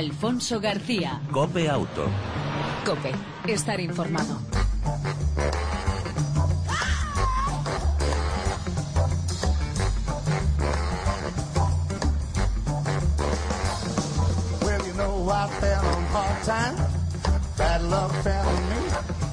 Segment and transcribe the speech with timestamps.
[0.00, 1.20] Alfonso García.
[1.30, 2.06] Cope Auto.
[2.86, 3.12] Cope,
[3.46, 4.40] estar informado.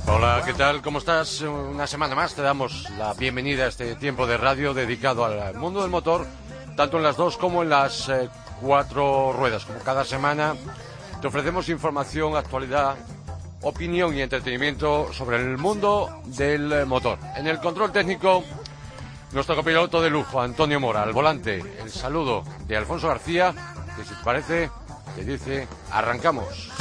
[0.05, 0.81] Hola, ¿qué tal?
[0.81, 1.39] ¿Cómo estás?
[1.43, 5.81] Una semana más te damos la bienvenida a este tiempo de radio dedicado al mundo
[5.81, 6.27] del motor,
[6.78, 8.30] tanto en las dos como en las eh,
[8.62, 9.66] cuatro ruedas.
[9.66, 10.55] Como cada semana
[11.20, 12.95] te ofrecemos información, actualidad,
[13.62, 17.17] opinión y entretenimiento sobre el mundo del motor.
[17.36, 18.44] En el control técnico,
[19.34, 23.53] nuestro copiloto de lujo, Antonio Mora, al volante, el saludo de Alfonso García,
[23.98, 24.70] que si te parece,
[25.16, 26.77] te dice, arrancamos.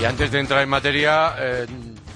[0.00, 1.66] Y antes de entrar en materia, eh,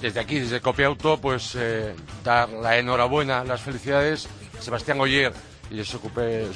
[0.00, 4.26] desde aquí, desde Copiauto, pues eh, dar la enhorabuena, las felicidades
[4.58, 5.34] a Sebastián Oyer
[5.70, 6.00] y su,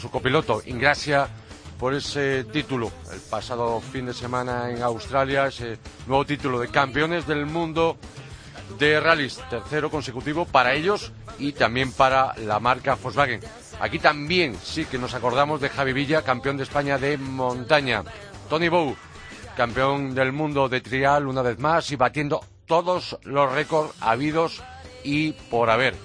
[0.01, 1.29] su copiloto Ingracia
[1.79, 5.77] por ese título el pasado fin de semana en Australia, ese
[6.07, 7.99] nuevo título de campeones del mundo
[8.79, 13.41] de rallies, tercero consecutivo para ellos y también para la marca Volkswagen.
[13.81, 18.03] Aquí también sí que nos acordamos de Javi Villa, campeón de España de montaña.
[18.49, 18.97] Tony Bow,
[19.59, 24.63] campeón del mundo de trial una vez más y batiendo todos los récords habidos
[25.03, 25.97] y por haber.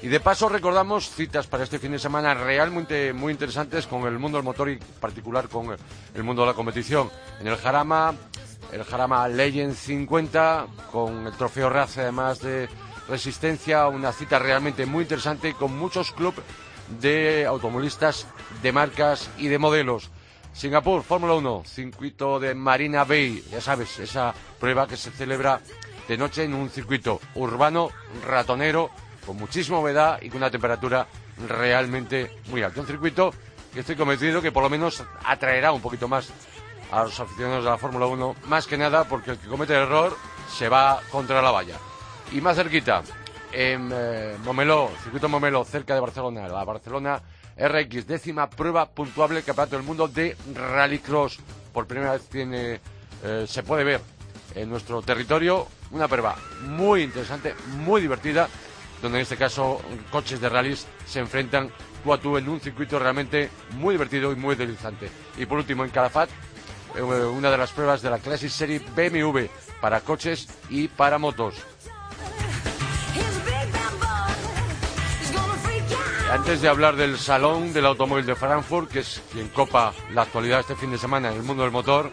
[0.00, 4.18] Y de paso recordamos citas para este fin de semana realmente muy interesantes con el
[4.18, 5.76] mundo del motor y en particular con
[6.14, 7.10] el mundo de la competición.
[7.40, 8.14] En el Jarama,
[8.72, 12.70] el Jarama Legend 50, con el trofeo Race además de
[13.06, 16.42] resistencia, una cita realmente muy interesante con muchos clubes
[17.02, 18.26] de automovilistas,
[18.62, 20.10] de marcas y de modelos.
[20.54, 25.60] Singapur, Fórmula 1, circuito de Marina Bay, ya sabes, esa prueba que se celebra
[26.06, 27.90] de noche en un circuito urbano,
[28.24, 28.88] ratonero,
[29.26, 31.08] con muchísima humedad y con una temperatura
[31.48, 32.80] realmente muy alta.
[32.80, 33.34] Un circuito
[33.72, 36.30] que estoy convencido que por lo menos atraerá un poquito más
[36.92, 39.82] a los aficionados de la Fórmula 1, más que nada porque el que comete el
[39.82, 40.16] error
[40.48, 41.78] se va contra la valla.
[42.30, 43.02] Y más cerquita,
[43.52, 47.20] en eh, Momeló, circuito Momeló, cerca de Barcelona, la Barcelona
[47.56, 51.38] RX, décima prueba puntuable del Campeonato del Mundo de Rallycross.
[51.72, 52.80] Por primera vez tiene,
[53.22, 54.00] eh, se puede ver
[54.54, 58.48] en nuestro territorio una prueba muy interesante, muy divertida,
[59.02, 61.70] donde en este caso coches de rallies se enfrentan
[62.02, 65.10] tú a tú en un circuito realmente muy divertido y muy deslizante.
[65.36, 66.28] Y por último, en Calafat,
[66.96, 69.46] eh, una de las pruebas de la Classic Series BMW
[69.80, 71.54] para coches y para motos.
[76.34, 80.58] Antes de hablar del Salón del Automóvil de Frankfurt, que es quien copa la actualidad
[80.58, 82.10] este fin de semana en el mundo del motor,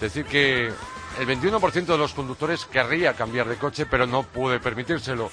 [0.00, 5.30] decir que el 21% de los conductores querría cambiar de coche, pero no puede permitírselo.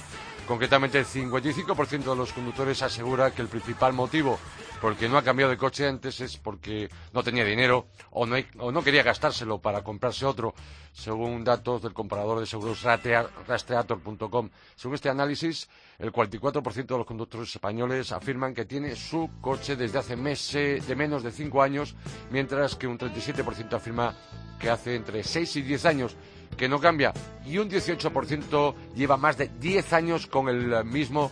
[0.48, 4.38] Concretamente, el 55% de los conductores asegura que el principal motivo
[4.81, 8.26] por el que no ha cambiado de coche antes es porque no tenía dinero o
[8.26, 10.53] no, quería gastárselo para comprarse otro,
[10.92, 14.50] según datos del comparador de seguros rastreator.com.
[14.76, 20.00] Según este análisis, el 44% de los conductores españoles afirman que tiene su coche desde
[20.00, 21.96] hace meses de menos de 5 años,
[22.30, 24.14] mientras que un 37% afirma
[24.59, 26.18] que hace entre 6 y 10 años
[26.56, 27.14] que no cambia
[27.46, 31.31] y un 18% lleva más de 10 años con el mismo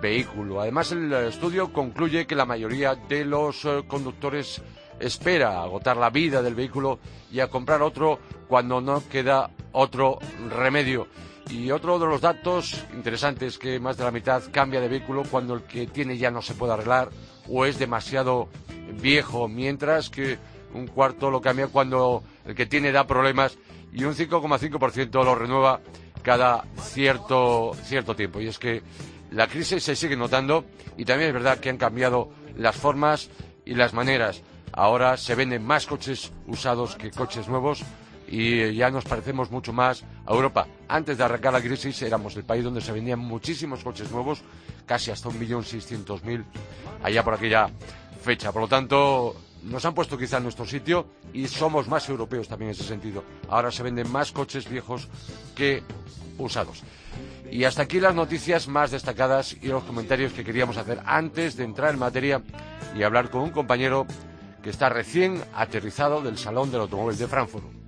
[0.00, 0.60] vehículo.
[0.60, 4.62] Además, el estudio concluye que la mayoría de los eh, conductores
[5.00, 6.98] espera agotar la vida del vehículo
[7.32, 10.18] y a comprar otro cuando no queda otro
[10.50, 11.08] remedio.
[11.50, 15.24] Y otro de los datos interesantes es que más de la mitad cambia de vehículo
[15.30, 17.10] cuando el que tiene ya no se puede arreglar
[17.48, 18.48] o es demasiado
[19.00, 20.38] viejo, mientras que
[20.72, 23.58] un cuarto lo cambia cuando el que tiene da problemas
[23.94, 25.80] y un 5,5% lo renueva
[26.22, 28.40] cada cierto, cierto tiempo.
[28.40, 28.82] Y es que
[29.30, 30.64] la crisis se sigue notando
[30.96, 33.30] y también es verdad que han cambiado las formas
[33.64, 34.42] y las maneras.
[34.72, 37.82] Ahora se venden más coches usados que coches nuevos
[38.26, 40.66] y ya nos parecemos mucho más a Europa.
[40.88, 44.42] Antes de arrancar la crisis éramos el país donde se vendían muchísimos coches nuevos,
[44.86, 46.44] casi hasta 1.600.000
[47.02, 47.70] allá por aquella
[48.20, 48.50] fecha.
[48.50, 52.70] Por lo tanto, nos han puesto quizá en nuestro sitio y somos más europeos también
[52.70, 53.24] en ese sentido.
[53.48, 55.08] Ahora se venden más coches viejos
[55.54, 55.82] que
[56.38, 56.82] usados.
[57.50, 61.64] Y hasta aquí las noticias más destacadas y los comentarios que queríamos hacer antes de
[61.64, 62.42] entrar en materia
[62.96, 64.06] y hablar con un compañero
[64.62, 67.83] que está recién aterrizado del Salón del Automóvil de Frankfurt.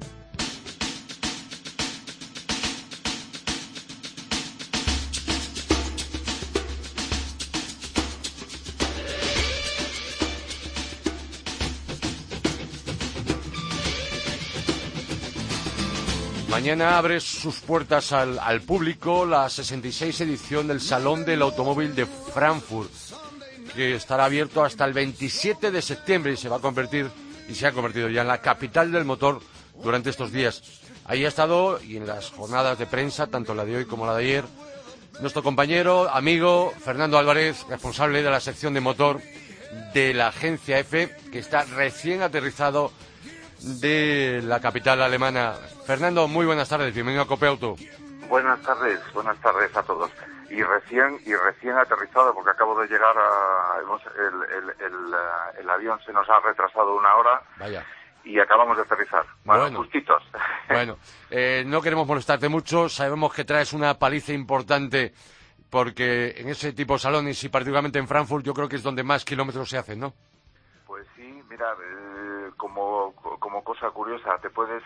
[16.67, 22.91] Mañana abre sus puertas al, público la 66 edición del Salón del Automóvil de Frankfurt,
[23.77, 27.09] que estará abierto hasta el 27 de septiembre y se va a convertir
[27.49, 29.41] y se ha convertido ya en la capital del motor
[29.81, 30.61] durante estos días.
[31.05, 34.17] Ahí ha estado y en las jornadas de prensa, tanto la de hoy como la
[34.17, 34.45] de ayer,
[35.21, 39.21] nuestro compañero, amigo Fernando Álvarez, responsable de la sección de motor
[39.95, 42.91] de la agencia F, que está recién aterrizado
[43.61, 45.55] de la capital alemana.
[45.87, 47.77] Fernando, muy buenas tardes, bienvenido a Cope Auto.
[48.29, 50.11] Buenas tardes, buenas tardes a todos.
[50.51, 53.79] Y recién y recién aterrizado porque acabo de llegar a
[54.19, 57.43] el, el, avión se nos ha retrasado una hora.
[57.59, 57.85] Vaya.
[58.25, 59.25] Y acabamos de aterrizar.
[59.45, 60.23] Bueno, justitos.
[60.69, 60.99] Bueno,
[61.31, 62.89] eh, no queremos molestarte mucho.
[62.89, 65.13] Sabemos que traes una paliza importante
[65.71, 69.03] porque en ese tipo de salones y particularmente en Frankfurt yo creo que es donde
[69.03, 70.15] más kilómetros se hacen, ¿no?
[70.87, 74.83] Pues sí, mira, eh, como, como cosa curiosa, te puedes,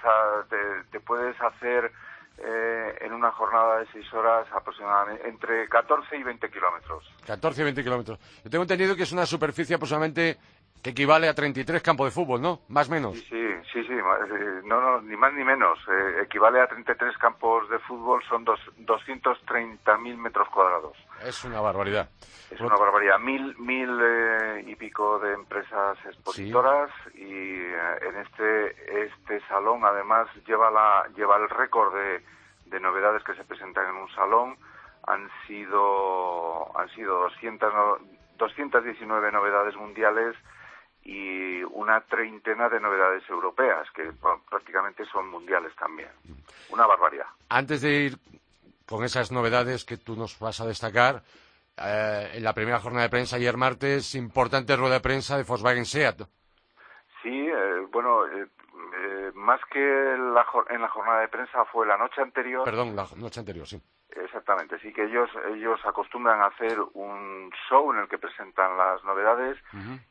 [0.91, 1.93] te, puedes hacer
[2.39, 7.05] eh, en una jornada de seis horas aproximadamente entre 14 y 20 kilómetros.
[7.27, 8.19] 14 y 20 kilómetros.
[8.45, 10.39] Yo tengo entendido que es una superficie aproximadamente
[10.83, 12.61] que equivale a 33 campos de fútbol, ¿no?
[12.69, 13.19] Más o menos.
[13.19, 15.79] Sí, sí, sí, eh, no, no, ni más ni menos.
[15.89, 20.97] Eh, equivale a 33 campos de fútbol, son dos, 230.000 metros cuadrados.
[21.25, 22.09] Es una barbaridad.
[22.51, 23.19] Es una barbaridad.
[23.19, 30.71] Mil, mil eh, y pico de empresas expositoras y en este, este salón además lleva,
[30.71, 32.23] la, lleva el récord de,
[32.67, 34.57] de novedades que se presentan en un salón.
[35.07, 37.73] Han sido, han sido 200,
[38.39, 40.37] 219 novedades mundiales
[41.03, 44.13] y una treintena de novedades europeas, que
[44.49, 46.11] prácticamente son mundiales también.
[46.71, 47.27] Una barbaridad.
[47.49, 48.19] Antes de ir
[48.91, 51.23] con esas novedades que tú nos vas a destacar,
[51.79, 55.87] eh, en la primera jornada de prensa ayer martes, importante rueda de prensa de Volkswagen
[55.87, 56.23] SEAT.
[57.23, 62.65] Sí, eh, bueno, eh, más que en la jornada de prensa fue la noche anterior.
[62.65, 63.81] Perdón, la noche anterior, sí.
[64.11, 69.05] Exactamente, sí que ellos ellos acostumbran a hacer un show en el que presentan las
[69.05, 69.57] novedades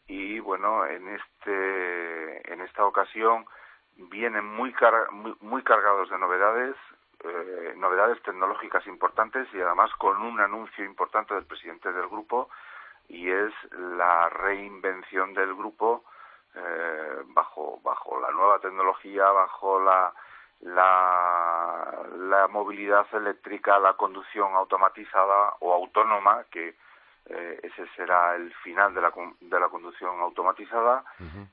[0.07, 3.45] y bueno, en este en esta ocasión
[4.09, 4.73] vienen muy
[5.41, 6.75] muy, cargados de novedades,
[7.23, 12.49] eh, novedades tecnológicas importantes y además con un anuncio importante del presidente del grupo
[13.07, 16.03] y es la reinvención del grupo
[16.55, 20.13] eh, bajo bajo la nueva tecnología, bajo la
[20.61, 26.75] la, la movilidad eléctrica, la conducción automatizada o autónoma, que
[27.29, 31.03] eh, ese será el final de la, de la conducción automatizada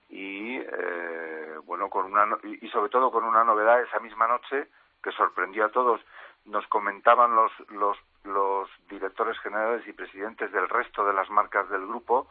[0.08, 4.68] y eh, bueno con una y sobre todo con una novedad esa misma noche
[5.06, 6.00] que sorprendió a todos.
[6.46, 11.86] Nos comentaban los los los directores generales y presidentes del resto de las marcas del
[11.86, 12.28] grupo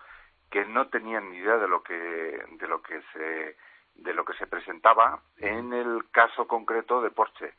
[0.51, 3.55] que no tenían ni idea de lo que de lo que se
[3.95, 7.53] de lo que se presentaba en el caso concreto de Porsche,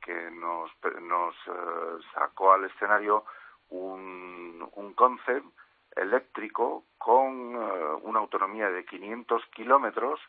[0.00, 0.70] que nos,
[1.02, 3.24] nos eh, sacó al escenario
[3.70, 5.46] un, un concept
[5.96, 10.20] eléctrico con eh, una autonomía de 500 kilómetros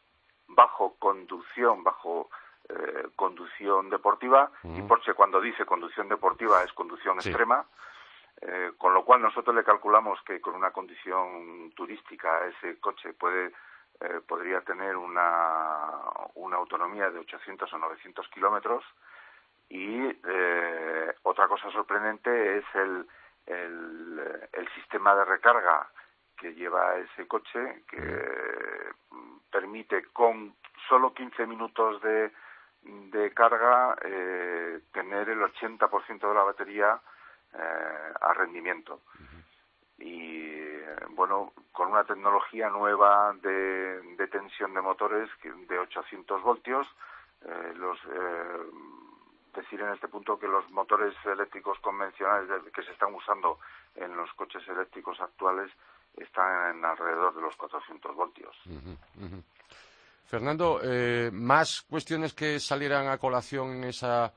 [0.47, 2.31] bajo conducción, bajo
[2.73, 7.65] eh, conducción deportiva, y Porsche cuando dice conducción deportiva es conducción extrema,
[8.77, 13.51] con lo cual nosotros le calculamos que con una condición turística ese coche puede
[14.01, 15.91] eh, podría tener una,
[16.33, 18.83] una autonomía de 800 o 900 kilómetros
[19.69, 23.07] y eh, otra cosa sorprendente es el,
[23.45, 25.87] el, el, sistema de recarga
[26.35, 28.89] que lleva ese coche que
[29.51, 30.55] permite con
[30.89, 32.31] solo 15 minutos de,
[33.31, 36.99] de carga eh, tener el 80% de la batería
[37.53, 39.01] eh, a rendimiento
[39.97, 40.59] y
[41.11, 46.87] bueno, con una tecnología nueva de, de tensión de motores de 800 voltios.
[47.45, 48.65] Eh, los, eh,
[49.55, 53.59] decir en este punto que los motores eléctricos convencionales que se están usando
[53.95, 55.71] en los coches eléctricos actuales
[56.17, 58.55] están en alrededor de los 400 voltios.
[60.25, 64.33] Fernando, eh, más cuestiones que salieran a colación en esa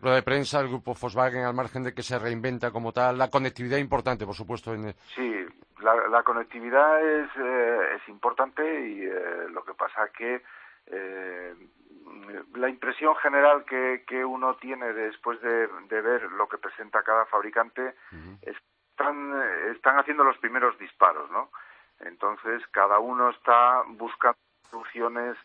[0.00, 3.30] rueda de prensa, el grupo Volkswagen, al margen de que se reinventa como tal, la
[3.30, 4.74] conectividad importante, por supuesto.
[4.74, 4.94] En...
[5.14, 5.46] Sí,
[5.80, 10.42] la, conectividad es, eh, es importante y eh, lo que pasa que
[10.86, 11.54] eh,
[12.54, 17.94] la impresión general que, que uno tiene después de, ver lo que presenta cada fabricante
[18.42, 18.56] es
[18.98, 19.40] están,
[19.76, 21.50] están haciendo los primeros disparos, ¿no?
[22.00, 24.38] Entonces cada uno está buscando
[24.70, 25.36] soluciones,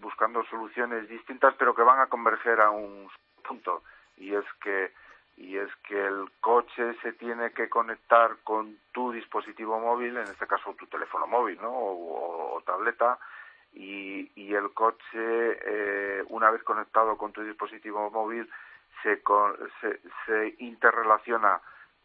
[0.00, 3.10] buscando soluciones distintas, pero que van a converger a un
[3.46, 3.82] punto
[4.16, 4.92] y es que
[5.36, 10.46] y es que el coche se tiene que conectar con tu dispositivo móvil, en este
[10.46, 11.70] caso tu teléfono móvil, ¿no?
[11.72, 13.18] O, tableta,
[13.72, 18.50] y, y el coche, eh, una vez conectado con tu dispositivo móvil,
[19.02, 19.22] se,
[19.80, 21.58] se, se interrelaciona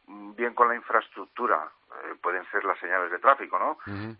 [0.07, 1.69] bien con la infraestructura,
[2.05, 3.77] eh, pueden ser las señales de tráfico, ¿no?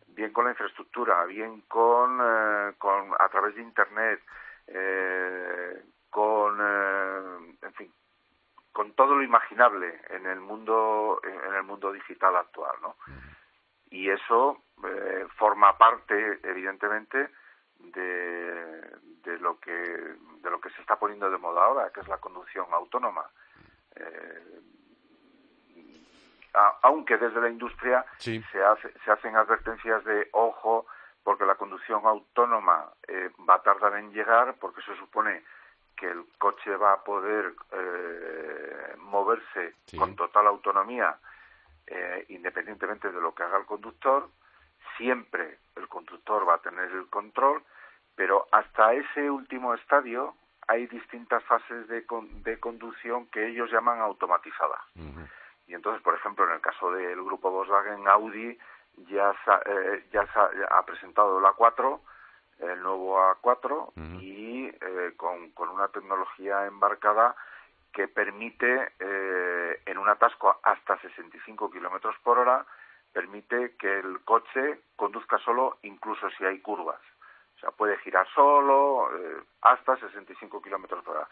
[0.08, 4.22] Bien con la infraestructura, bien con, eh, con a través de Internet,
[4.68, 6.60] eh, con,
[7.62, 7.92] en fin,
[8.72, 12.96] con todo lo imaginable en el mundo en el mundo digital actual, ¿no?
[13.90, 14.64] Y eso
[15.38, 17.30] forma parte, evidentemente,
[17.80, 18.82] de,
[19.24, 22.18] de lo que de lo que se está poniendo de moda ahora, que es la
[22.18, 23.26] conducción autónoma.
[23.96, 24.62] Eh,
[26.82, 30.86] aunque desde la industria se, se hacen advertencias de ojo
[31.24, 35.44] porque la conducción autónoma eh, va a tardar en llegar porque se supone
[35.98, 41.18] que el coche va a poder eh, moverse con total autonomía
[41.88, 44.30] eh, independientemente de lo que haga el conductor.
[44.98, 47.64] Siempre el conductor va a tener el control
[48.16, 50.36] pero hasta ese último estadio
[50.68, 52.06] hay distintas fases de,
[52.44, 54.82] de conducción que ellos llaman automatizadas
[55.68, 58.58] y entonces, por ejemplo, en el caso del grupo Volkswagen, Audi
[59.10, 59.34] ya,
[59.66, 60.28] eh, ya
[60.70, 62.02] ha presentado la 4,
[62.60, 67.36] el nuevo A4, y eh, con, con, una tecnología embarcada
[67.92, 72.66] que permite, eh, en un atasco hasta 65 kilómetros por hora,
[73.12, 77.00] permite que el coche conduzca solo incluso si hay curvas.
[77.56, 81.30] O sea, puede girar solo eh, hasta 65 kilómetros por hora.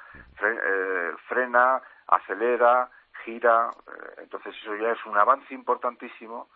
[1.28, 2.90] frena, acelera,
[3.24, 3.72] gira.
[3.88, 6.50] Eh, entonces eso ya es un avance importantísimo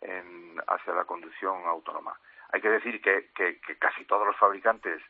[0.00, 2.18] en, hacia la conducción autónoma.
[2.52, 5.02] Hay que decir que, que, casi todos los fabricantes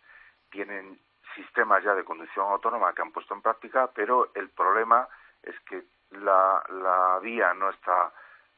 [0.51, 0.99] tienen
[1.35, 5.09] sistemas ya de conducción autónoma que han puesto en práctica, pero el problema
[5.43, 8.13] es que la, la vía no está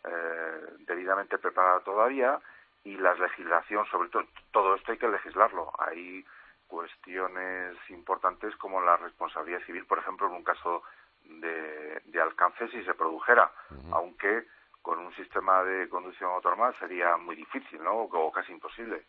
[0.04, 2.40] eh, debidamente preparada todavía
[2.82, 5.70] y la legislación, sobre todo, todo esto hay que legislarlo.
[5.78, 6.24] Hay
[6.66, 10.82] cuestiones importantes como la responsabilidad civil, por ejemplo, en un caso
[11.24, 13.50] de, alcance si se produjera,
[13.90, 14.46] aunque
[14.80, 18.02] con un sistema de conducción autónoma sería muy difícil, ¿no?
[18.02, 19.06] O casi imposible,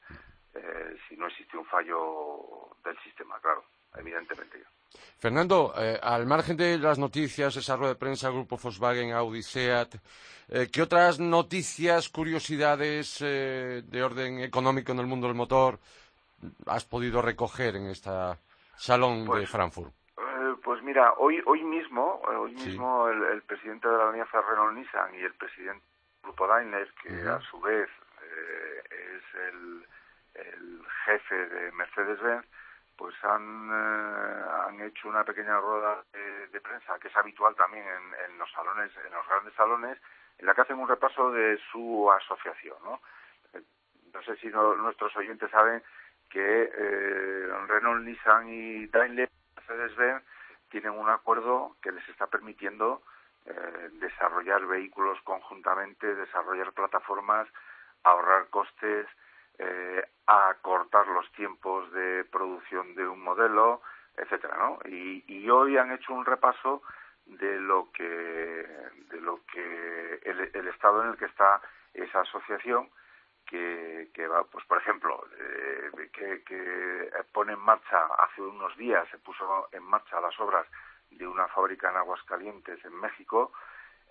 [0.54, 3.64] eh, si no existe un fallo del sistema, claro,
[3.96, 4.64] evidentemente.
[5.18, 9.96] Fernando, eh, al margen de las noticias, esa rueda de prensa, Grupo Volkswagen, Audi, Seat,
[10.50, 15.80] eh, ¿qué otras noticias, curiosidades de orden económico en el mundo del motor
[16.68, 18.38] has podido recoger en esta
[18.76, 19.94] salón de pues, Frankfurt?
[20.64, 25.22] Pues mira, hoy hoy mismo, eh, hoy mismo el, presidente de la alianza Renault-Nissan y
[25.22, 27.90] el presidente del grupo Daimler, que a su vez
[28.22, 29.86] eh, es el,
[31.06, 32.46] jefe de Mercedes-Benz,
[32.96, 38.38] pues han, eh, han hecho una pequeña rueda de, prensa que es habitual también en,
[38.38, 39.98] los salones, en los grandes salones,
[40.38, 43.02] en la que hacen un repaso de su asociación, ¿no?
[44.14, 45.84] No sé si nuestros oyentes saben
[46.30, 46.72] que
[47.68, 50.24] Renault, Nissan y Daimler, Mercedes-Benz
[50.74, 53.04] tienen un acuerdo que les está permitiendo
[53.46, 57.48] eh, desarrollar vehículos conjuntamente, desarrollar plataformas,
[58.04, 59.06] ahorrar costes,
[59.60, 63.84] eh, acortar los tiempos de producción de un modelo,
[64.18, 64.80] etcétera, ¿no?
[64.90, 66.82] Y, hoy han hecho un repaso
[67.28, 68.04] de lo que
[69.12, 71.62] de lo que el, estado en el que está
[71.94, 72.90] esa asociación
[73.46, 79.08] que, que va, pues por ejemplo, eh, que, que, pone en marcha hace unos días,
[79.10, 80.66] se puso en marcha las obras
[81.12, 83.52] de una fábrica en Aguascalientes, en México,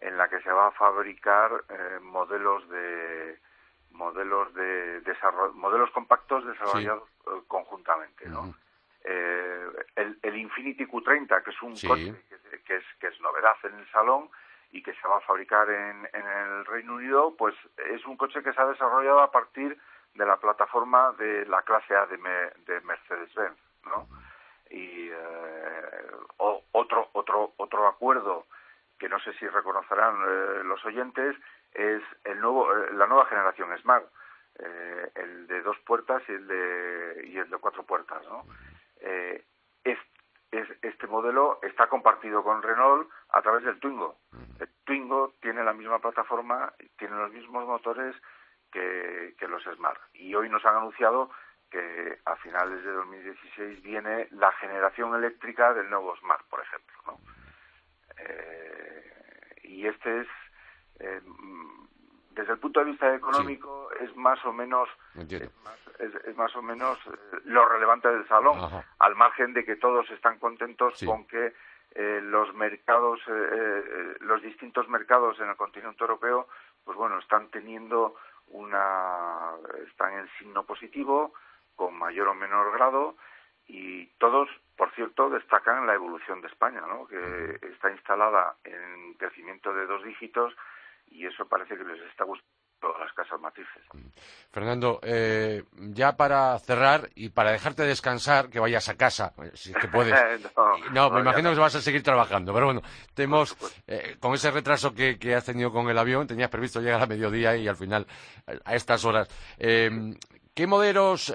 [0.01, 3.39] en la que se va a fabricar eh, modelos de
[3.91, 8.55] modelos de desarrollo, modelos compactos desarrollados eh, conjuntamente, ¿no?
[9.05, 12.15] el, el, Infinity Q30, que es un coche
[12.65, 14.31] que, es, que es novedad en el salón,
[14.73, 17.55] y que se va a fabricar en, en el Reino Unido, pues
[17.91, 19.79] es un coche que se ha desarrollado a partir
[20.15, 22.17] de la plataforma de la clase A de,
[22.67, 24.09] de Mercedes-Benz, ¿no?
[24.71, 26.07] Y eh,
[26.39, 28.47] otro otro otro acuerdo
[28.99, 31.37] que no sé si reconocerán eh, los oyentes
[31.75, 34.07] es el nuevo eh, la nueva generación Smart,
[35.15, 38.45] el de dos puertas y el de y el de cuatro puertas, ¿no?
[40.53, 44.19] Es este modelo está compartido con Renault a través del Twingo.
[44.61, 48.15] El Twingo tiene la misma plataforma, tiene los mismos motores
[48.71, 50.01] que, los Smart.
[50.15, 51.31] Y hoy nos han anunciado
[51.71, 56.97] que a finales de 2016 viene la generación eléctrica del nuevo Smart, por ejemplo.
[57.07, 57.19] ¿no?
[58.19, 60.29] Eh, y este es,
[61.01, 61.21] eh,
[62.35, 64.89] desde el punto de vista económico, es más o menos
[65.99, 68.59] es, más o menos eh, lo relevante del salón,
[68.99, 71.53] al margen de que todos están contentos con que
[71.95, 76.49] eh, los mercados, eh, los distintos mercados en el continente europeo,
[76.85, 78.17] pues bueno, están teniendo
[78.49, 79.53] una,
[79.87, 81.35] están en signo positivo,
[81.77, 83.17] con mayor o menor grado
[83.67, 87.07] y todos, por cierto, destacan la evolución de España, ¿no?
[87.07, 90.55] que está instalada en crecimiento de dos dígitos
[91.13, 92.53] y eso parece que les está gustando
[92.83, 93.83] todas las casas matrices.
[94.51, 99.73] Fernando, eh, ya para cerrar y para dejarte descansar, que vayas a casa, eh, si
[99.73, 100.13] te puedes.
[100.93, 102.83] no, me imagino que vas a seguir trabajando, pero bueno,
[103.15, 107.07] tenemos, eh, con ese retraso que, has tenido con el avión, tenías previsto llegar a
[107.07, 108.07] mediodía y al final,
[108.65, 109.29] a estas horas.
[110.55, 111.33] ¿Qué modelos?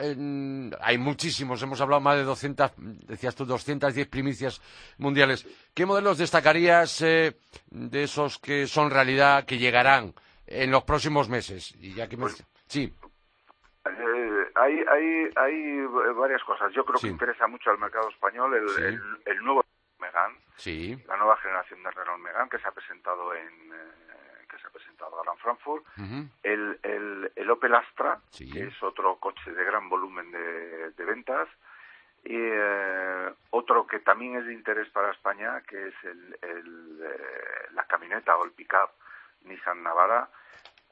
[0.79, 2.71] hay muchísimos, hemos hablado más de 200,
[3.07, 4.62] decías tú, 210 primicias
[5.00, 5.45] mundiales.
[5.74, 7.33] ¿Qué modelos destacarías de
[7.91, 10.13] esos que son realidad, que llegarán
[10.45, 11.74] en los próximos meses?
[11.79, 12.93] Y ya que pues, sí.
[13.86, 16.71] Eh, hay, hay, hay varias cosas.
[16.74, 19.63] Yo creo que interesa mucho al mercado español el, el, nuevo
[20.00, 20.95] Megane, sí.
[21.07, 24.07] la nueva generación de Renault Megane que se ha presentado en eh,
[24.67, 25.86] se ha presentado ahora en Frankfurt,
[26.43, 31.47] el, el, el, Opel Astra, que es otro coche de gran volumen de, de ventas,
[32.24, 37.00] y eh, otro que también es de interés para España, que es el, el
[37.74, 38.89] la camioneta o el pickup
[39.43, 40.29] Nissan Navara,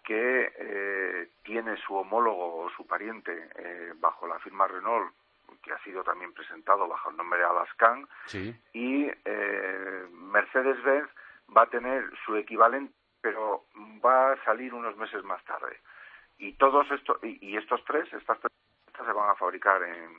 [0.04, 5.12] que eh, tiene su homólogo o su pariente eh, bajo la firma Renault,
[5.64, 8.08] que ha sido también presentado bajo el nombre de Alaskan,
[8.74, 11.10] y eh, Mercedes-Benz
[11.56, 12.94] va a tener su equivalente,
[13.26, 13.66] pero
[14.06, 15.80] va a salir unos meses más tarde.
[16.38, 18.54] Y todos estos, y, estos tres, estas tres
[18.96, 20.14] se van a fabricar en,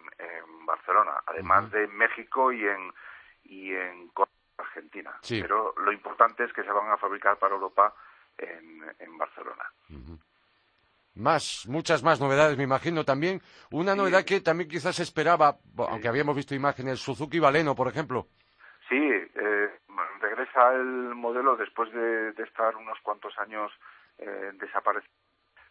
[0.66, 2.92] Barcelona, además de México y en
[3.44, 4.10] y en
[4.58, 5.14] Argentina.
[5.28, 7.94] Pero lo importante es que se van a fabricar para Europa
[8.36, 9.70] en, Barcelona.
[11.14, 13.40] Más, muchas más novedades, me imagino también.
[13.70, 18.26] Una novedad que también quizás esperaba, aunque habíamos visto imágenes, Suzuki Baleno, por ejemplo.
[18.88, 19.55] Sí, eh,
[20.36, 23.72] regresa el modelo después de, estar unos cuantos años
[24.18, 25.12] eh, desaparecido.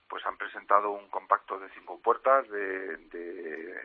[0.07, 3.75] Pues han presentado un compacto de cinco puertas de, de,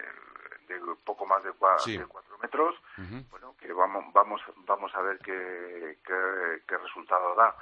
[1.05, 2.75] poco más de, cuatro metros.
[3.31, 7.55] Bueno, que vamos, vamos, vamos a ver qué, qué, resultado da.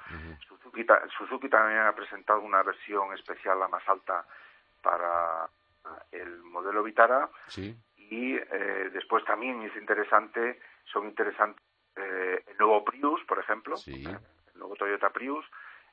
[1.17, 4.27] Suzuki, también ha presentado una versión especial, la más alta,
[4.83, 5.49] para
[6.11, 7.31] el modelo Vitara.
[7.57, 11.63] Y eh, después también es interesante, son interesantes
[11.99, 14.19] eh, el nuevo Prius, por ejemplo, el
[14.55, 15.45] nuevo Toyota Prius,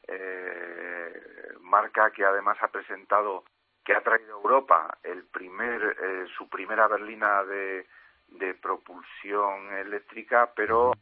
[0.08, 1.14] eh,
[1.62, 3.44] marca que además ha presentado,
[3.84, 7.88] que ha traído a Europa el primer, su primera berlina de,
[8.28, 10.94] de propulsión eléctrica, pero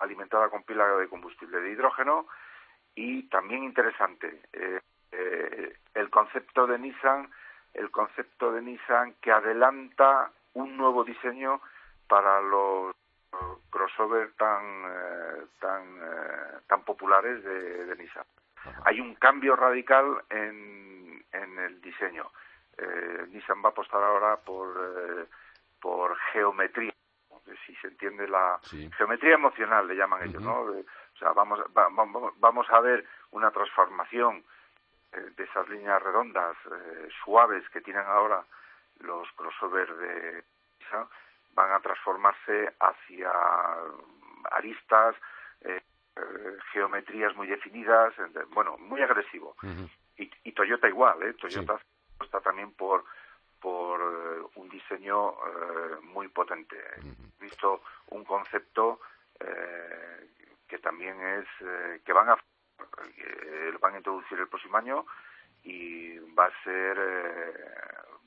[0.00, 2.26] alimentada con pila de combustible de hidrógeno.
[2.94, 4.80] Y también interesante eh,
[5.12, 7.30] eh, el concepto de Nissan
[7.74, 11.62] el concepto de Nissan que adelanta un nuevo diseño
[12.06, 12.94] para los
[13.72, 15.82] crossover tan eh, tan
[16.68, 18.24] tan populares de, Nissan.
[18.84, 22.30] Hay un cambio radical en, en el diseño.
[23.28, 25.28] Nissan va a apostar ahora por
[25.80, 26.92] por geometría.
[27.66, 28.60] Si se entiende la
[28.96, 30.64] geometría emocional le llaman ellos no
[31.34, 31.60] vamos,
[32.38, 34.44] vamos a ver una transformación
[35.12, 38.44] eh, de esas líneas redondas eh, suaves que tienen ahora
[39.00, 40.44] los crossover de
[41.54, 43.30] van a transformarse hacia
[44.50, 45.16] aristas,
[45.60, 45.80] eh,
[46.72, 48.14] geometrías muy definidas,
[48.50, 49.56] bueno, muy agresivo.
[50.16, 51.34] y, Toyota igual, ¿eh?
[51.34, 51.80] Toyota
[52.20, 53.04] está también por
[53.60, 54.02] por
[54.56, 55.34] un diseño
[56.02, 56.76] muy potente.
[57.40, 59.00] He visto un concepto
[59.38, 60.28] eh,
[60.72, 62.38] que también es eh, que van a
[63.18, 65.04] eh, lo van a introducir el próximo año
[65.64, 67.54] y va a ser eh,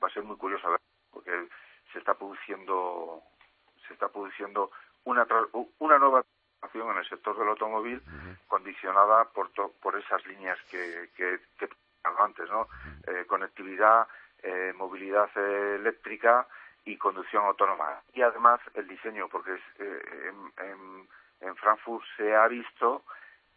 [0.00, 1.48] va a ser muy curioso ver porque
[1.92, 3.22] se está produciendo
[3.86, 4.70] se está produciendo
[5.04, 5.26] una
[5.78, 8.02] una nueva transformación en el sector del automóvil
[8.48, 11.68] condicionada por por esas líneas que que, que
[12.18, 12.68] antes no
[13.26, 14.06] conectividad
[14.74, 16.46] movilidad eléctrica
[16.84, 18.00] y conducción autónoma.
[18.14, 21.08] Y además el diseño porque es en
[21.40, 23.04] en Frankfurt se ha visto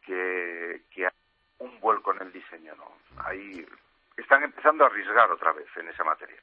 [0.02, 1.12] que, que hay
[1.60, 2.92] un vuelco en el diseño, ¿no?
[3.24, 3.66] Ahí
[4.18, 6.42] están empezando a arriesgar otra vez en esa materia.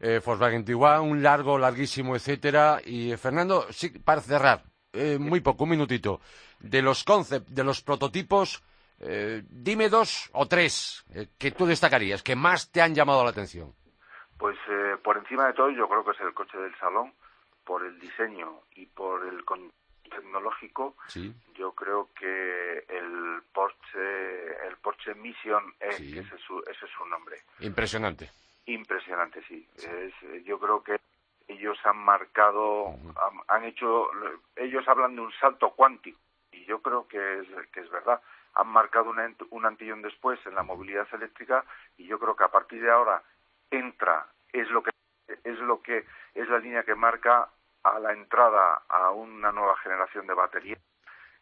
[0.00, 2.80] Eh, Volkswagen Tiguan, un largo, larguísimo, etcétera.
[2.84, 6.20] Y eh, Fernando, sí, para cerrar, eh, muy poco, un minutito,
[6.58, 8.64] de los concepts, de los prototipos,
[8.98, 11.04] eh, dime dos o tres
[11.38, 13.74] que tú destacarías, que más te han llamado la atención.
[14.38, 14.56] Pues
[15.04, 17.12] por encima de todo, yo creo que es el coche del salón,
[17.64, 19.44] por el diseño y por el
[20.10, 20.96] tecnológico,
[21.54, 27.04] yo creo que el Porsche, el Porsche Mission, es, ese, es su, ese es su
[27.06, 27.36] nombre.
[27.60, 28.30] Impresionante.
[28.70, 29.68] Impresionante, sí.
[29.76, 31.00] Es, yo creo que
[31.48, 32.94] ellos han marcado,
[33.48, 34.08] han, hecho,
[34.54, 36.20] ellos hablan de un salto cuántico
[36.52, 38.20] y yo creo que es, que es verdad.
[38.54, 39.18] Han marcado un,
[39.50, 41.64] un un después en la movilidad eléctrica
[41.96, 43.22] y yo creo que a partir de ahora
[43.70, 44.90] entra, es lo que
[45.44, 47.48] es lo que es la línea que marca
[47.82, 50.78] a la entrada a una nueva generación de baterías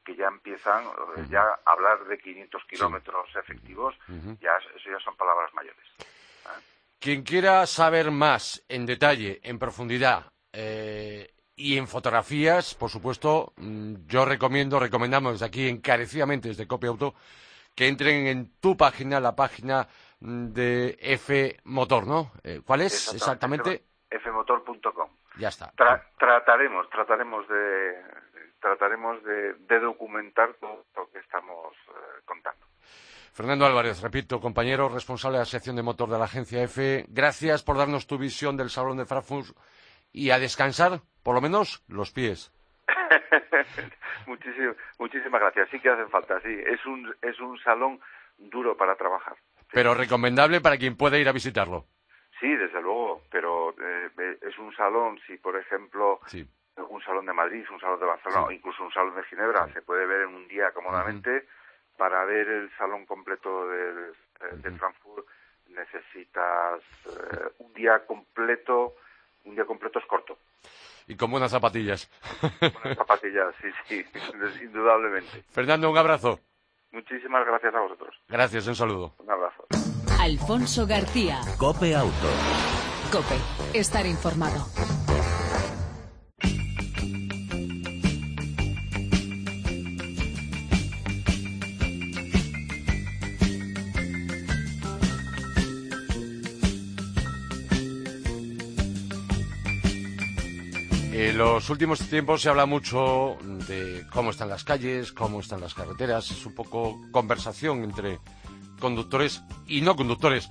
[0.05, 3.95] que ya empiezan eh, ya a hablar de 500 kilómetros efectivos,
[4.41, 5.85] ya eso ya son palabras mayores.
[5.99, 6.78] ¿eh?
[7.01, 14.07] Quien quiera saber más en detalle, en profundidad eh, y en fotografías, por supuesto, mm,
[14.07, 17.15] yo recomiendo, recomendamos desde aquí encarecidamente desde Copia Auto,
[17.75, 19.87] que entren en tu página, la página
[20.21, 22.33] mm, de F Motor, ¿no?
[22.65, 23.85] ¿Cuál es exactamente?
[24.11, 25.11] fmotor.com.
[25.39, 25.73] Ya está.
[26.19, 28.03] trataremos, trataremos de,
[28.61, 32.67] trataremos de, documentar todo lo que estamos eh, contando.
[33.39, 37.63] Fernando Álvarez, repito, compañero responsable de la sección de motor de la agencia F, gracias
[37.63, 39.57] por darnos tu visión del Salón de Frankfurt
[40.13, 42.53] y a descansar, por lo menos, los pies.
[44.99, 45.69] muchísimas gracias.
[45.71, 46.49] Sí que hacen falta, sí.
[46.67, 48.01] Es un, es un salón
[48.39, 49.37] duro para trabajar.
[49.73, 51.85] Pero recomendable para quien pueda ir a visitarlo.
[52.41, 56.19] Sí, desde luego, pero eh, es un salón, si por ejemplo
[56.91, 59.83] un salón de Madrid, un salón de Barcelona o incluso un salón de Ginebra se
[59.83, 61.47] puede ver en un día cómodamente.
[61.99, 63.93] Para ver el salón completo de,
[64.63, 65.27] de Frankfurt
[65.69, 68.95] necesitas eh, un día completo,
[69.45, 70.39] un día completo es corto.
[71.07, 72.11] Y con buenas zapatillas.
[72.61, 74.05] Buenas zapatillas, sí, sí,
[74.65, 75.43] indudablemente.
[75.51, 76.41] Fernando, un abrazo.
[76.93, 78.15] Muchísimas gracias a vosotros.
[78.29, 79.15] Gracias, un saludo.
[79.19, 79.67] Un abrazo.
[80.21, 81.41] Alfonso García.
[81.59, 82.29] Cope Auto.
[83.11, 84.67] Cope, estar informado.
[101.39, 105.73] En los últimos tiempos se habla mucho de cómo están las calles, cómo están las
[105.73, 106.33] carreteras.
[106.33, 108.19] Es un poco conversación entre
[108.81, 110.51] conductores y no conductores.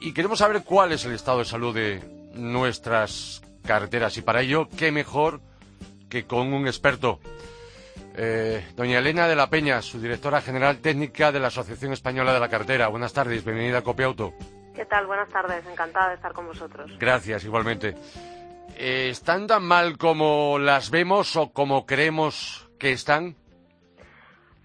[0.00, 2.02] Y queremos saber cuál es el estado de salud de
[2.34, 4.16] nuestras carreteras.
[4.16, 5.40] Y para ello, qué mejor
[6.08, 7.20] que con un experto.
[8.16, 12.40] Eh, doña Elena de la Peña, su directora general técnica de la Asociación Española de
[12.40, 12.88] la Carretera.
[12.88, 14.34] Buenas tardes, bienvenida a Copiauto.
[14.74, 15.06] ¿Qué tal?
[15.06, 16.90] Buenas tardes, encantada de estar con vosotros.
[16.98, 17.94] Gracias, igualmente.
[18.80, 23.34] Eh, ¿Están tan mal como las vemos o como creemos que están?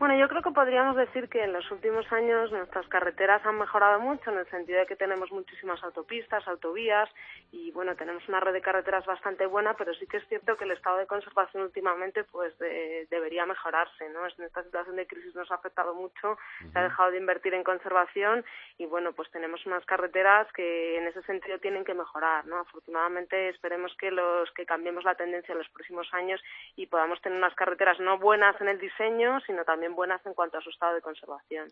[0.03, 4.01] Bueno, yo creo que podríamos decir que en los últimos años nuestras carreteras han mejorado
[4.01, 7.09] mucho en el sentido de que tenemos muchísimas autopistas, autovías
[7.53, 10.65] y bueno, tenemos una red de carreteras bastante buena, pero sí que es cierto que
[10.65, 14.27] el estado de conservación últimamente pues debería mejorarse, ¿no?
[14.27, 16.37] En esta situación de crisis nos ha afectado mucho,
[16.73, 18.43] se ha dejado de invertir en conservación
[18.77, 22.57] y bueno, pues tenemos unas carreteras que en ese sentido tienen que mejorar, ¿no?
[22.57, 26.41] Afortunadamente esperemos que los que cambiemos la tendencia en los próximos años
[26.75, 30.57] y podamos tener unas carreteras no buenas en el diseño, sino también buenas en cuanto
[30.57, 31.69] a su estado de conservación.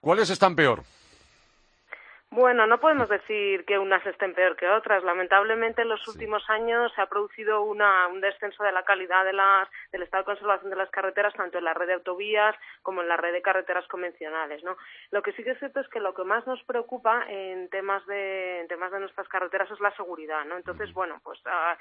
[0.00, 0.82] ¿Cuáles están peor?
[2.30, 5.02] Bueno, no podemos decir que unas estén peor que otras.
[5.02, 9.32] Lamentablemente, en los últimos años se ha producido una, un descenso de la calidad de
[9.32, 13.00] las, del estado de conservación de las carreteras, tanto en la red de autovías como
[13.00, 14.62] en la red de carreteras convencionales.
[14.62, 14.76] ¿no?
[15.10, 18.04] Lo que sí que es cierto es que lo que más nos preocupa en temas
[18.06, 20.44] de, en temas de nuestras carreteras es la seguridad.
[20.44, 20.58] ¿no?
[20.58, 21.78] Entonces, bueno, pues ah,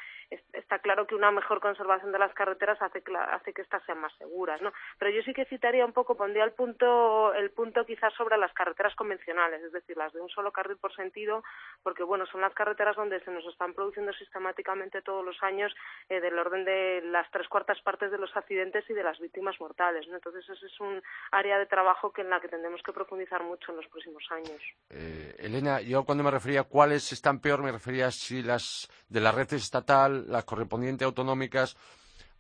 [0.53, 3.99] está claro que una mejor conservación de las carreteras hace que, hace que éstas sean
[3.99, 4.62] más seguras.
[4.62, 4.71] ¿no?
[4.97, 8.53] Pero yo sí que citaría un poco, pondría el punto, el punto quizás sobre las
[8.53, 11.43] carreteras convencionales, es decir, las de un solo carril por sentido,
[11.82, 15.73] porque bueno, son las carreteras donde se nos están produciendo sistemáticamente todos los años
[16.10, 19.60] eh, del orden de las tres cuartas partes de los accidentes y de las víctimas
[19.60, 20.06] mortales.
[20.13, 23.71] Entonces, ese es un área de trabajo que en la que tendremos que profundizar mucho
[23.71, 24.62] en los próximos años.
[24.91, 28.88] Eh, Elena, yo cuando me refería a cuáles están peor, me refería a si las
[29.10, 31.76] de la red estatal, las correspondientes autonómicas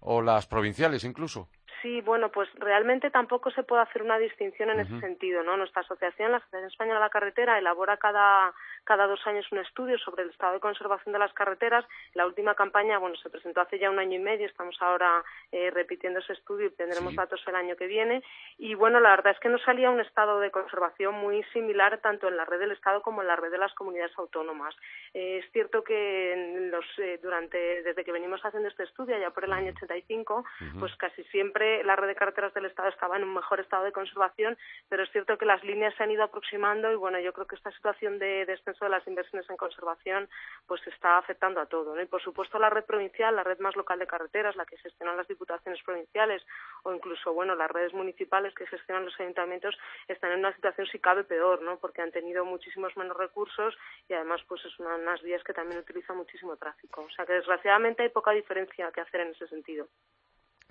[0.01, 1.49] o las provinciales incluso.
[1.81, 5.57] Sí, bueno, pues realmente tampoco se puede hacer una distinción en ese sentido, ¿no?
[5.57, 8.53] Nuestra asociación, la Asociación Española de la Carretera, elabora cada,
[8.87, 11.83] cada dos años un estudio sobre el estado de conservación de las carreteras.
[12.13, 15.69] La última campaña, bueno, se presentó hace ya un año y medio, estamos ahora eh,
[15.71, 18.23] repitiendo ese estudio y tendremos datos el año que viene.
[18.57, 22.29] Y bueno, la verdad es que nos salía un estado de conservación muy similar tanto
[22.29, 24.73] en la red del Estado como en la red de las comunidades autónomas.
[25.13, 29.31] Eh, es cierto que en los, eh, durante, desde que venimos haciendo este estudio, ya
[29.31, 30.45] por el año 85,
[30.79, 33.91] pues casi siempre la red de carreteras del Estado estaba en un mejor estado de
[33.91, 37.47] conservación, pero es cierto que las líneas se han ido aproximando y bueno, yo creo
[37.47, 40.29] que esta situación de descenso de las inversiones en conservación
[40.65, 41.99] pues está afectando a todo.
[42.01, 45.17] Y por supuesto la red provincial, la red más local de carreteras, la que gestionan
[45.17, 46.43] las diputaciones provinciales
[46.83, 50.99] o incluso bueno las redes municipales que gestionan los ayuntamientos están en una situación si
[50.99, 51.77] cabe peor, ¿no?
[51.77, 55.79] Porque han tenido muchísimos menos recursos y además pues es una, unas vías que también
[55.79, 57.01] utilizan muchísimo tráfico.
[57.01, 59.87] O sea que desgraciadamente hay poca diferencia que hacer en ese sentido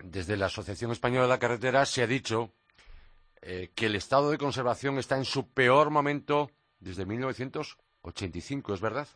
[0.03, 2.53] desde la Asociación Española de la Carretera se ha dicho
[3.43, 7.07] eh, que el estado de conservación está en su peor momento desde
[8.07, 9.09] 1985, ¿es verdad?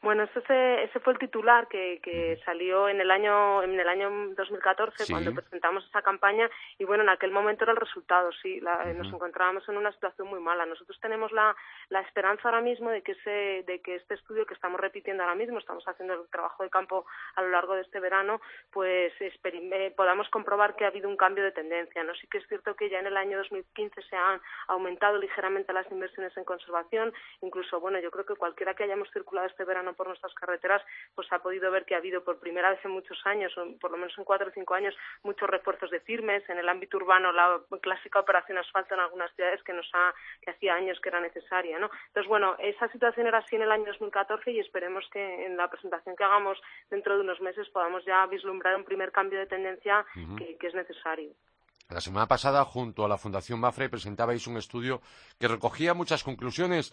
[0.00, 4.08] Bueno, ese, ese fue el titular que, que salió en el año en el año
[4.36, 9.08] 2014 cuando presentamos esa campaña y bueno, en aquel momento era el resultado, sí, nos
[9.08, 10.66] encontrábamos en una situación muy mala.
[10.66, 11.54] Nosotros tenemos la,
[11.88, 15.34] la esperanza ahora mismo de que ese de que este estudio que estamos repitiendo ahora
[15.34, 19.94] mismo, estamos haciendo el trabajo de campo a lo largo de este verano, pues eh,
[19.96, 22.14] podamos comprobar que ha habido un cambio de tendencia, ¿no?
[22.14, 25.90] Sí que es cierto que ya en el año 2015 se han aumentado ligeramente las
[25.90, 30.08] inversiones en conservación, incluso bueno, yo creo que cualquiera que hayamos circulado este verano por
[30.08, 30.82] nuestras carreteras,
[31.14, 33.96] pues ha podido ver que ha habido por primera vez en muchos años, por lo
[33.96, 36.48] menos en cuatro o cinco años, muchos refuerzos de firmes.
[36.48, 40.50] En el ámbito urbano, la clásica operación asfalto en algunas ciudades que nos ha, que
[40.50, 41.90] hacía años que era necesaria, ¿no?
[42.08, 45.68] Entonces, bueno, esa situación era así en el año 2014 y esperemos que en la
[45.68, 50.04] presentación que hagamos dentro de unos meses podamos ya vislumbrar un primer cambio de tendencia
[50.36, 51.32] que, que es necesario.
[51.90, 55.00] La semana pasada, junto a la Fundación Mafre, presentabais un estudio
[55.40, 56.92] que recogía muchas conclusiones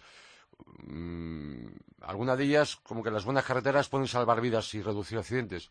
[0.86, 1.66] Mm,
[2.02, 5.70] alguna de ellas como que las buenas carreteras pueden salvar vidas y reducir accidentes.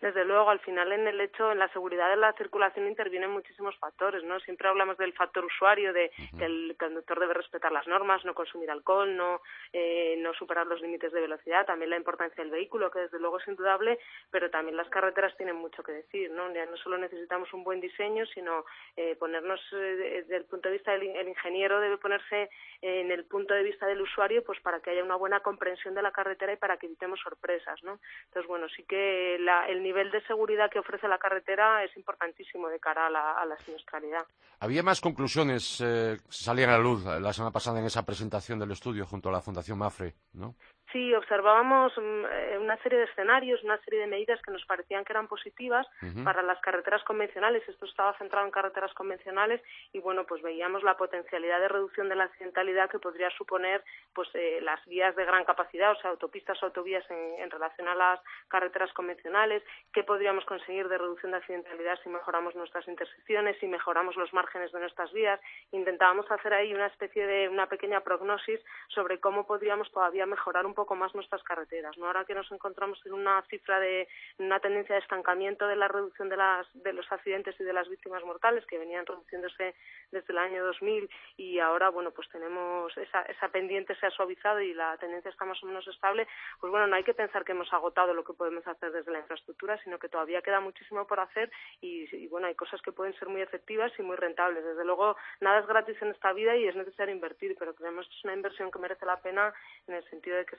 [0.00, 3.74] Desde luego, al final en el hecho, en la seguridad de la circulación intervienen muchísimos
[3.78, 4.38] factores, ¿no?
[4.40, 8.70] Siempre hablamos del factor usuario, de que el conductor debe respetar las normas, no consumir
[8.70, 9.40] alcohol, no,
[9.72, 13.38] eh, no superar los límites de velocidad, también la importancia del vehículo, que desde luego
[13.38, 13.98] es indudable,
[14.30, 16.52] pero también las carreteras tienen mucho que decir, ¿no?
[16.52, 20.74] Ya no solo necesitamos un buen diseño, sino eh, ponernos eh, desde el punto de
[20.74, 22.50] vista del el ingeniero debe ponerse
[22.82, 26.02] en el punto de vista del usuario, pues para que haya una buena comprensión de
[26.02, 27.98] la carretera y para que evitemos sorpresas, ¿no?
[28.26, 32.68] Entonces, bueno, sí que la, el nivel de seguridad que ofrece la carretera es importantísimo
[32.68, 34.26] de cara a la, a siniestralidad.
[34.60, 38.58] Había más conclusiones eh, que salían a la luz la semana pasada en esa presentación
[38.58, 40.54] del estudio junto a la Fundación Mafre, ¿no?
[40.96, 45.04] Sí, observábamos mm, eh, una serie de escenarios, una serie de medidas que nos parecían
[45.04, 45.86] que eran positivas
[46.24, 47.68] para las carreteras convencionales.
[47.68, 49.60] Esto estaba centrado en carreteras convencionales
[49.92, 54.30] y bueno, pues veíamos la potencialidad de reducción de la accidentalidad que podría suponer pues
[54.32, 58.20] eh, las vías de gran capacidad, o sea, autopistas o autovías en, relación a las
[58.48, 64.16] carreteras convencionales, qué podríamos conseguir de reducción de accidentalidad si mejoramos nuestras intersecciones, si mejoramos
[64.16, 65.38] los márgenes de nuestras vías.
[65.72, 70.72] Intentábamos hacer ahí una especie de una pequeña prognosis sobre cómo podríamos todavía mejorar un
[70.72, 71.98] poco poco más nuestras carreteras.
[71.98, 72.06] ¿no?
[72.06, 74.06] Ahora que nos encontramos en una cifra de
[74.38, 77.88] una tendencia de estancamiento de la reducción de, las, de los accidentes y de las
[77.88, 79.74] víctimas mortales que venían reduciéndose
[80.12, 84.60] desde el año 2000 y ahora, bueno, pues tenemos esa, esa pendiente se ha suavizado
[84.60, 86.28] y la tendencia está más o menos estable,
[86.60, 89.18] pues bueno, no hay que pensar que hemos agotado lo que podemos hacer desde la
[89.18, 93.28] infraestructura, sino que todavía queda muchísimo por hacer y, bueno, hay cosas que pueden ser
[93.28, 94.64] muy efectivas y muy rentables.
[94.64, 98.14] Desde luego, nada es gratis en esta vida y es necesario invertir, pero creemos que
[98.14, 99.52] es una inversión que merece la pena
[99.88, 100.56] en el sentido de que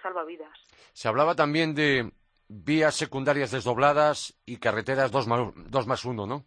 [0.93, 2.11] Se hablaba también de
[2.47, 6.45] vías secundarias desdobladas y carreteras dos más, dos más uno, ¿no?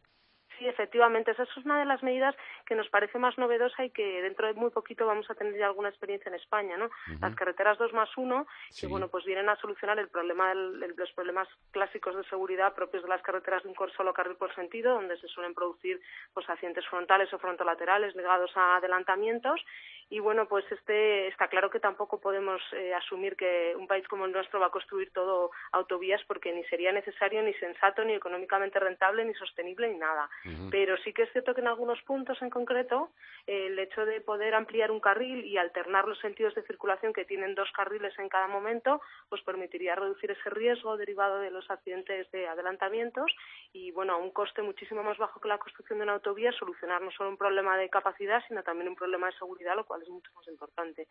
[0.60, 2.34] Sí, efectivamente, esa es una de las medidas
[2.66, 5.64] que nos parece más novedosa y que dentro de muy poquito vamos a tener ya
[5.64, 6.90] alguna experiencia en España, ¿no?
[7.18, 8.46] Las carreteras 2 más 1,
[8.78, 13.02] que bueno, pues vienen a solucionar el problema del, los problemas clásicos de seguridad propios
[13.02, 15.98] de las carreteras de un solo carril por sentido, donde se suelen producir
[16.34, 19.64] pues accidentes frontales o frontolaterales ligados a adelantamientos
[20.12, 24.24] y bueno, pues este está claro que tampoco podemos eh, asumir que un país como
[24.24, 28.80] el nuestro va a construir todo autovías porque ni sería necesario, ni sensato, ni económicamente
[28.80, 30.28] rentable, ni sostenible, ni nada.
[30.68, 33.10] Pero sí que es cierto que en algunos puntos en concreto
[33.46, 37.54] el hecho de poder ampliar un carril y alternar los sentidos de circulación que tienen
[37.54, 42.48] dos carriles en cada momento, pues permitiría reducir ese riesgo derivado de los accidentes de
[42.48, 43.32] adelantamientos
[43.72, 47.00] y bueno, a un coste muchísimo más bajo que la construcción de una autovía, solucionar
[47.00, 50.08] no solo un problema de capacidad, sino también un problema de seguridad, lo cual es
[50.08, 51.08] mucho más importante.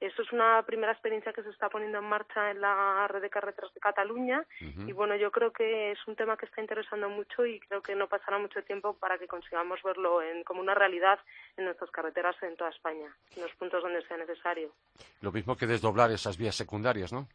[0.00, 3.30] Esto es una primera experiencia que se está poniendo en marcha en la red de
[3.30, 7.46] carreteras de Cataluña y bueno, yo creo que es un tema que está interesando mucho
[7.46, 11.20] y creo que no pasará mucho tiempo para que consigamos verlo como una realidad
[11.56, 14.72] en nuestras carreteras en toda España, en los puntos donde sea necesario.
[15.20, 17.28] Lo mismo que desdoblar esas vías secundarias, ¿no?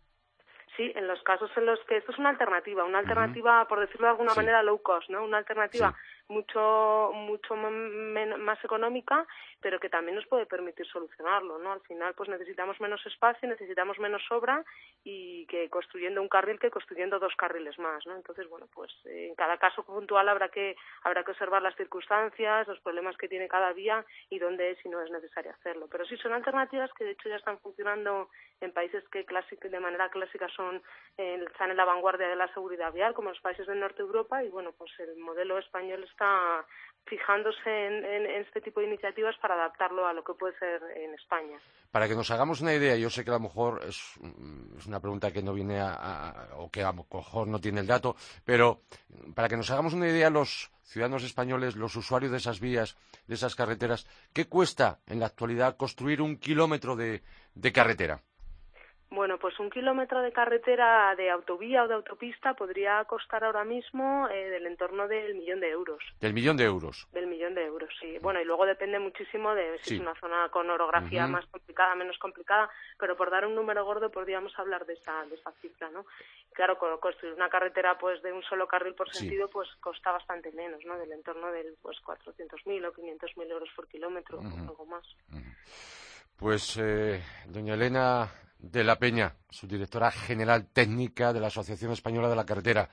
[0.75, 4.05] Sí, en los casos en los que esto es una alternativa, una alternativa, por decirlo
[4.05, 5.23] de alguna manera, low cost, ¿no?
[5.23, 5.95] Una alternativa
[6.29, 9.25] mucho mucho más económica
[9.61, 13.99] pero que también nos puede permitir solucionarlo no al final pues necesitamos menos espacio necesitamos
[13.99, 14.63] menos obra
[15.03, 19.35] y que construyendo un carril que construyendo dos carriles más no entonces bueno pues en
[19.35, 23.73] cada caso puntual habrá que habrá que observar las circunstancias los problemas que tiene cada
[23.73, 25.87] vía y dónde es y no es necesario hacerlo.
[25.89, 28.29] Pero sí son alternativas que de hecho ya están funcionando
[28.61, 29.25] en países que
[29.69, 30.81] de manera clásica son
[31.17, 34.07] eh, están en la vanguardia de la seguridad vial como los países del norte de
[34.07, 36.65] Europa y bueno pues el modelo español está
[37.05, 41.57] fijándose en, este tipo de iniciativas para adaptarlo a lo que puede ser en España.
[41.89, 44.17] Para que nos hagamos una idea, yo sé que a lo mejor es,
[44.85, 48.17] una pregunta que no viene a, o que a lo mejor no tiene el dato,
[48.43, 48.81] pero
[49.33, 53.35] para que nos hagamos una idea los ciudadanos españoles, los usuarios de esas vías, de
[53.35, 57.21] esas carreteras, ¿qué cuesta en la actualidad construir un kilómetro de
[57.73, 58.21] carretera?
[59.09, 64.27] Bueno, pues un kilómetro de carretera de autovía o de autopista podría costar ahora mismo
[64.27, 66.03] eh, del entorno del millón de euros.
[66.19, 67.07] Del millón de euros.
[67.13, 68.17] Del millón de euros, sí.
[68.21, 72.17] Bueno, y luego depende muchísimo de si es una zona con orografía más complicada, menos
[72.17, 76.05] complicada, pero por dar un número gordo podríamos hablar de esa, de esa cifra, ¿no?
[76.51, 80.83] Claro, construir una carretera pues de un solo carril por sentido pues costa bastante menos,
[80.85, 80.97] ¿no?
[80.97, 85.05] Del entorno del pues 400.000 o 500.000 euros por kilómetro, o algo más.
[86.35, 92.35] Pues, eh, doña Elena de la Peña, subdirectora general técnica de la Asociación Española de
[92.35, 92.89] la Carretera.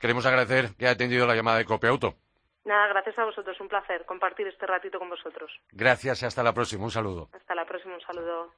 [0.00, 2.14] Queremos agradecer que haya atendido la llamada de Copiauto.
[2.64, 3.60] Nada, gracias a vosotros.
[3.60, 5.50] Un placer compartir este ratito con vosotros.
[5.72, 6.84] Gracias y hasta la próxima.
[6.84, 7.28] Un saludo.
[7.32, 7.94] Hasta la próxima.
[7.94, 8.52] Un saludo.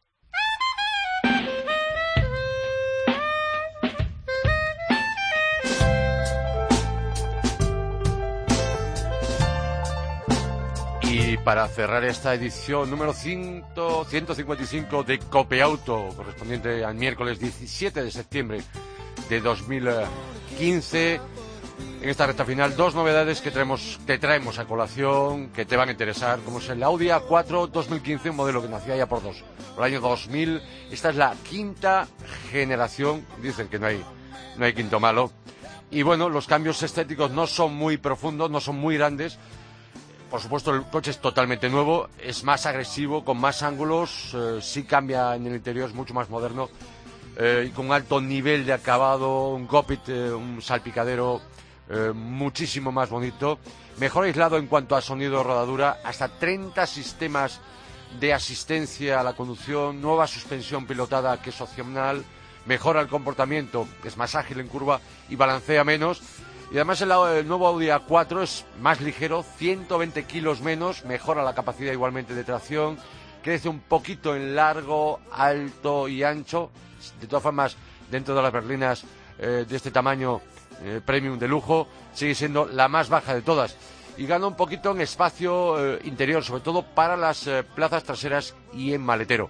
[11.44, 18.62] Para cerrar esta edición número 155 de Copeauto, correspondiente al miércoles 17 de septiembre
[19.28, 21.20] de 2015,
[22.00, 25.90] en esta recta final, dos novedades que traemos, te traemos a colación, que te van
[25.90, 29.44] a interesar, como es el Audi A4 2015, un modelo que nacía ya por dos,
[29.74, 30.62] por el año 2000.
[30.90, 32.08] Esta es la quinta
[32.50, 34.02] generación, dicen que no hay,
[34.56, 35.30] no hay quinto malo.
[35.90, 39.38] Y bueno, los cambios estéticos no son muy profundos, no son muy grandes,
[40.34, 44.82] por supuesto, el coche es totalmente nuevo, es más agresivo, con más ángulos, eh, sí
[44.82, 46.68] cambia en el interior, es mucho más moderno
[47.36, 51.40] eh, y con alto nivel de acabado, un cockpit, eh, un salpicadero
[52.14, 53.60] muchísimo más bonito,
[53.98, 57.60] mejor aislado en cuanto a sonido rodadura, hasta 30 sistemas
[58.18, 62.24] de asistencia a la conducción, nueva suspensión pilotada que es opcional,
[62.66, 66.22] mejora el comportamiento, es más ágil en curva y balancea menos
[66.74, 71.92] y además el, nuevo Audi A4 es más ligero, 120 kilos menos, mejora la capacidad
[71.92, 72.98] igualmente de tracción,
[73.44, 76.72] crece un poquito en largo, alto y ancho.
[77.20, 77.76] De todas formas,
[78.10, 79.04] dentro de las berlinas
[79.38, 80.40] eh, de este tamaño
[80.82, 83.76] eh, premium de lujo, sigue siendo la más baja de todas.
[84.16, 88.94] Y gana un poquito en espacio eh, interior, sobre todo para las plazas traseras y
[88.94, 89.48] en maletero.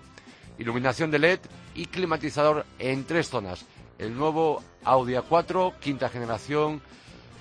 [0.58, 1.40] Iluminación de LED
[1.74, 3.64] y climatizador en tres zonas.
[3.98, 6.82] El nuevo Audi A4, quinta generación,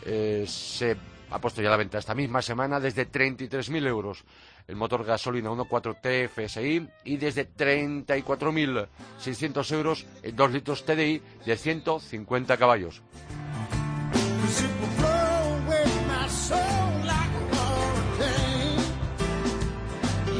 [0.05, 0.95] eh, se
[1.29, 4.23] ha puesto ya a la venta esta misma semana desde 33.000 euros
[4.67, 12.57] el motor gasolina 1.4 TFSI y desde 34.600 euros el 2 litros TDI de 150
[12.57, 13.01] caballos.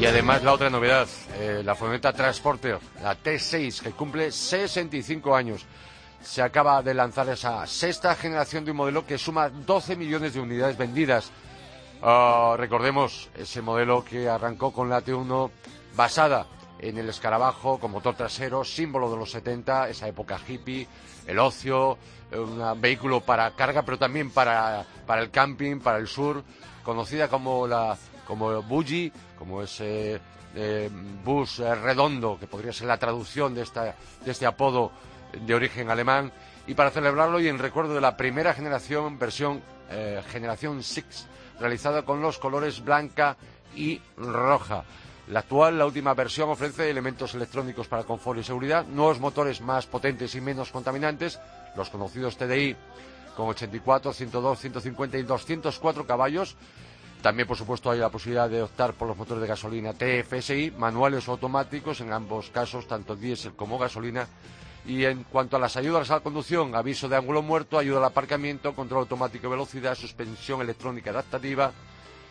[0.00, 5.66] Y además la otra novedad, eh, la furgoneta Transporter, la T6, que cumple 65 años
[6.24, 10.40] se acaba de lanzar esa sexta generación de un modelo que suma 12 millones de
[10.40, 11.30] unidades vendidas.
[12.02, 15.50] Ah, recordemos ese modelo que arrancó con la T1
[15.94, 16.46] basada
[16.78, 20.88] en el escarabajo con motor trasero, símbolo de los 70, esa época hippie,
[21.26, 21.98] el ocio,
[22.32, 26.42] un vehículo para carga, pero también para, el camping, para el sur,
[26.82, 30.18] conocida como la como Buggy, como ese
[30.54, 30.90] eh,
[31.22, 34.90] bus redondo, que podría ser la traducción de, esta, de este apodo
[35.40, 36.32] de origen alemán
[36.66, 41.26] y para celebrarlo y en recuerdo de la primera generación, versión eh, generación 6,
[41.60, 43.36] realizada con los colores blanca
[43.76, 44.84] y roja.
[45.28, 49.86] La actual, la última versión, ofrece elementos electrónicos para confort y seguridad, nuevos motores más
[49.86, 51.40] potentes y menos contaminantes,
[51.76, 52.76] los conocidos TDI
[53.34, 56.56] con 84, 102, 150 y 204 caballos.
[57.22, 61.26] También, por supuesto, hay la posibilidad de optar por los motores de gasolina TFSI, manuales
[61.26, 64.28] o automáticos, en ambos casos, tanto diésel como gasolina,
[64.86, 68.04] y en cuanto a las ayudas a la conducción, aviso de ángulo muerto, ayuda al
[68.04, 71.72] aparcamiento, control automático de velocidad, suspensión electrónica adaptativa.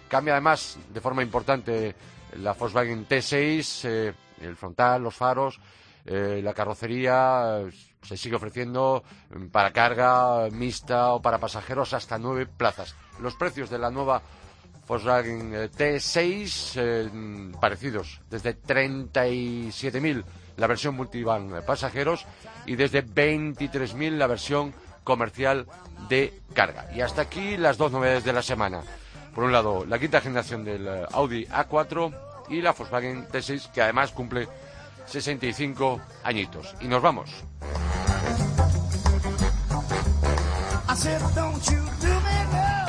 [0.08, 1.96] Cambia además de forma importante
[2.38, 5.60] la Volkswagen T6, eh, el frontal, los faros,
[6.06, 7.72] eh, la carrocería eh,
[8.04, 9.04] se sigue ofreciendo
[9.52, 12.96] para carga mixta o para pasajeros hasta nueve plazas.
[13.20, 14.22] Los precios de la nueva
[14.88, 20.24] Volkswagen T6 parecidos, desde 37.000
[20.58, 22.26] la versión multivan pasajeros
[22.66, 24.74] y desde 23.000 la versión
[25.04, 25.68] comercial
[26.10, 26.88] de carga.
[26.94, 28.82] Y hasta aquí las dos novedades de la semana.
[29.34, 32.14] Por un lado, la quinta generación del eh, Audi A4
[32.50, 34.48] y la Volkswagen T6, que además cumple
[35.08, 36.76] 65 añitos.
[36.82, 37.30] Y nos vamos.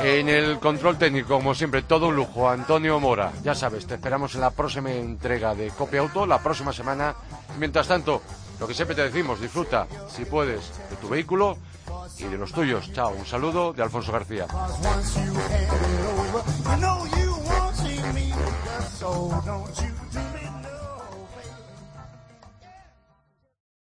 [0.07, 2.47] En el control técnico, como siempre, todo un lujo.
[2.47, 6.71] Antonio Mora, ya sabes, te esperamos en la próxima entrega de Copia Auto, la próxima
[6.71, 7.15] semana.
[7.57, 8.21] Mientras tanto,
[8.59, 11.57] lo que siempre te decimos, disfruta, si puedes, de tu vehículo
[12.19, 12.93] y de los tuyos.
[12.93, 14.45] Chao, un saludo de Alfonso García.